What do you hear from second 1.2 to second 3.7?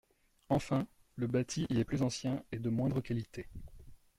bâti y est plus ancien et de moindre qualité.